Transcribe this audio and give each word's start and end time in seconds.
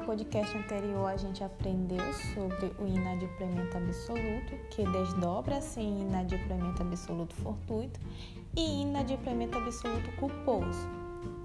podcast 0.00 0.58
anterior 0.58 1.06
a 1.06 1.16
gente 1.16 1.44
aprendeu 1.44 2.02
sobre 2.34 2.72
o 2.80 2.86
inadimplemento 2.88 3.76
absoluto, 3.76 4.56
que 4.70 4.84
desdobra-se 4.90 5.78
em 5.80 6.00
inadimplemento 6.00 6.82
absoluto 6.82 7.32
fortuito 7.36 8.00
e 8.56 8.82
inadimplemento 8.82 9.56
absoluto 9.56 10.10
culposo. 10.16 10.88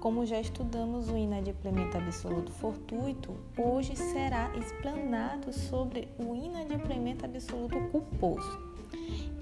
Como 0.00 0.26
já 0.26 0.40
estudamos 0.40 1.08
o 1.10 1.16
inadimplemento 1.16 1.96
absoluto 1.96 2.50
fortuito, 2.50 3.36
hoje 3.56 3.94
será 3.94 4.50
explanado 4.56 5.52
sobre 5.52 6.08
o 6.18 6.34
inadimplemento 6.34 7.24
absoluto 7.24 7.78
culposo. 7.92 8.70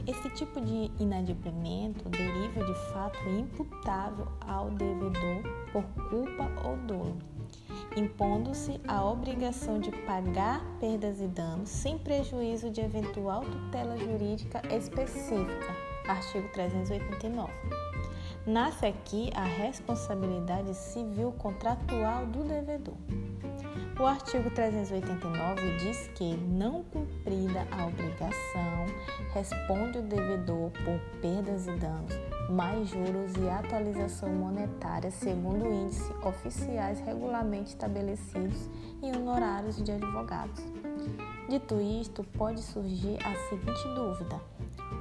Esse 0.06 0.28
tipo 0.30 0.60
de 0.60 0.90
inadimplemento 1.00 2.06
deriva 2.10 2.62
de 2.62 2.74
fato 2.92 3.18
imputável 3.30 4.28
ao 4.42 4.68
devedor 4.70 5.42
por 5.72 5.84
culpa 6.10 6.68
ou 6.68 6.76
dolo, 6.78 7.37
impondo-se 7.98 8.80
a 8.86 9.04
obrigação 9.04 9.78
de 9.78 9.90
pagar 9.90 10.64
perdas 10.80 11.20
e 11.20 11.26
danos 11.26 11.68
sem 11.68 11.98
prejuízo 11.98 12.70
de 12.70 12.80
eventual 12.80 13.44
tutela 13.44 13.96
jurídica 13.96 14.62
específica. 14.74 15.76
Artigo 16.06 16.48
389. 16.52 17.52
Nasce 18.46 18.86
aqui 18.86 19.30
a 19.34 19.44
responsabilidade 19.44 20.74
civil 20.74 21.32
contratual 21.32 22.24
do 22.26 22.44
devedor. 22.44 22.96
O 24.00 24.06
artigo 24.06 24.48
389 24.50 25.76
diz 25.78 26.08
que, 26.14 26.36
não 26.36 26.84
cumprida 27.28 27.66
a 27.70 27.86
obrigação, 27.86 28.86
responde 29.34 29.98
o 29.98 30.02
devedor 30.02 30.70
por 30.70 30.98
perdas 31.20 31.66
e 31.66 31.72
danos, 31.72 32.12
mais 32.48 32.88
juros 32.88 33.32
e 33.36 33.48
atualização 33.50 34.30
monetária 34.30 35.10
segundo 35.10 35.66
índice 35.66 36.10
oficiais 36.24 37.00
regularmente 37.00 37.68
estabelecidos 37.68 38.70
e 39.02 39.14
honorários 39.14 39.76
de 39.82 39.92
advogados. 39.92 40.64
Dito 41.48 41.80
isto, 41.80 42.24
pode 42.24 42.62
surgir 42.62 43.18
a 43.24 43.34
seguinte 43.48 43.94
dúvida: 43.94 44.40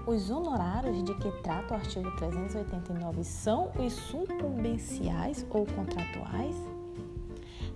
os 0.06 0.30
honorários 0.30 1.02
de 1.04 1.14
que 1.16 1.32
trata 1.42 1.74
o 1.74 1.78
artigo 1.78 2.12
389 2.18 3.24
são 3.24 3.72
os 3.80 3.94
sucumbenciais 3.94 5.46
ou 5.50 5.66
contratuais? 5.66 6.56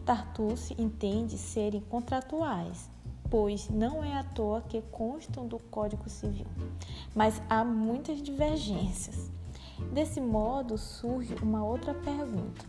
Tartucci 0.06 0.76
entende 0.82 1.38
serem 1.38 1.80
contratuais, 1.82 2.90
pois 3.32 3.70
não 3.70 4.04
é 4.04 4.18
à 4.18 4.24
toa 4.24 4.62
que 4.62 4.82
constam 4.92 5.48
do 5.48 5.58
Código 5.58 6.10
Civil, 6.10 6.46
mas 7.16 7.42
há 7.50 7.64
muitas 7.64 8.22
divergências. 8.22 9.32
Desse 9.94 10.20
modo 10.20 10.78
surge 10.78 11.34
uma 11.42 11.64
outra 11.64 11.94
pergunta: 11.94 12.66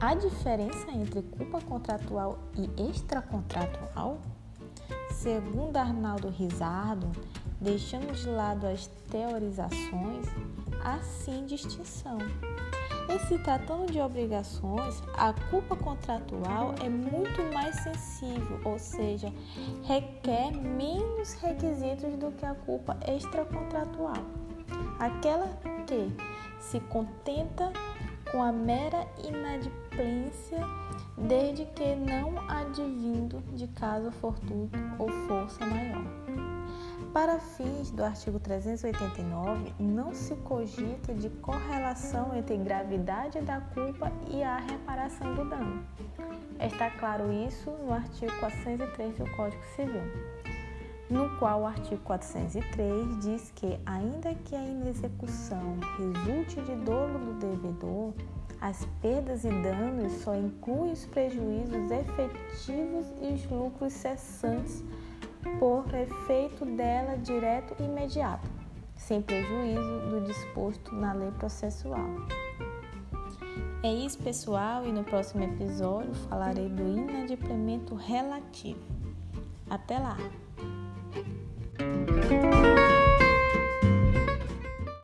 há 0.00 0.14
diferença 0.14 0.90
entre 0.90 1.20
culpa 1.22 1.60
contratual 1.60 2.38
e 2.54 2.90
extracontratual? 2.90 4.18
Segundo 5.10 5.76
Arnaldo 5.76 6.30
Rizardo, 6.30 7.10
deixando 7.60 8.12
de 8.14 8.28
lado 8.28 8.66
as 8.66 8.86
teorizações, 9.10 10.26
há 10.82 10.98
sim 11.00 11.44
distinção. 11.44 12.18
Em 13.08 13.18
se 13.20 13.38
tratando 13.38 13.90
de 13.90 14.00
obrigações, 14.00 15.02
a 15.14 15.32
culpa 15.50 15.76
contratual 15.76 16.74
é 16.84 16.88
muito 16.88 17.42
mais 17.54 17.76
sensível, 17.76 18.60
ou 18.64 18.78
seja, 18.78 19.32
requer 19.84 20.50
menos 20.50 21.34
requisitos 21.34 22.16
do 22.16 22.32
que 22.32 22.44
a 22.44 22.54
culpa 22.54 22.98
extracontratual, 23.06 24.24
aquela 24.98 25.46
que 25.86 26.12
se 26.58 26.80
contenta 26.80 27.72
com 28.32 28.42
a 28.42 28.50
mera 28.50 29.06
inadimplência 29.22 30.58
desde 31.16 31.64
que 31.66 31.94
não 31.94 32.38
advindo 32.50 33.40
de 33.54 33.68
caso 33.68 34.10
fortuito 34.10 34.78
ou 34.98 35.08
força 35.28 35.64
maior. 35.64 36.55
Para 37.16 37.38
fins 37.38 37.90
do 37.90 38.04
artigo 38.04 38.38
389, 38.38 39.72
não 39.78 40.12
se 40.12 40.34
cogita 40.36 41.14
de 41.14 41.30
correlação 41.30 42.36
entre 42.36 42.58
gravidade 42.58 43.40
da 43.40 43.58
culpa 43.58 44.12
e 44.30 44.42
a 44.42 44.58
reparação 44.58 45.34
do 45.34 45.48
dano. 45.48 45.82
Está 46.60 46.90
claro 46.90 47.32
isso 47.32 47.70
no 47.70 47.94
artigo 47.94 48.30
403 48.38 49.16
do 49.16 49.30
Código 49.30 49.62
Civil, 49.74 50.02
no 51.08 51.38
qual 51.38 51.62
o 51.62 51.66
artigo 51.66 52.02
403 52.02 53.18
diz 53.20 53.50
que, 53.54 53.80
ainda 53.86 54.34
que 54.34 54.54
a 54.54 54.62
inexecução 54.62 55.78
resulte 55.96 56.60
de 56.60 56.74
dolo 56.84 57.18
do 57.18 57.32
devedor, 57.40 58.12
as 58.60 58.84
perdas 59.00 59.42
e 59.42 59.48
danos 59.62 60.12
só 60.20 60.34
incluem 60.34 60.92
os 60.92 61.06
prejuízos 61.06 61.90
efetivos 61.90 63.06
e 63.22 63.32
os 63.32 63.50
lucros 63.50 63.94
cessantes 63.94 64.84
por 65.58 65.86
efeito 65.94 66.64
dela 66.64 67.16
direto 67.18 67.74
e 67.80 67.84
imediato, 67.84 68.48
sem 68.94 69.22
prejuízo 69.22 70.00
do 70.10 70.20
disposto 70.22 70.94
na 70.94 71.12
lei 71.12 71.30
processual. 71.32 72.08
É 73.82 73.92
isso, 73.92 74.18
pessoal, 74.18 74.84
e 74.84 74.92
no 74.92 75.04
próximo 75.04 75.44
episódio 75.44 76.14
falarei 76.28 76.68
do 76.68 76.82
inadimplemento 76.82 77.94
relativo. 77.94 78.80
Até 79.70 79.98
lá! 79.98 80.16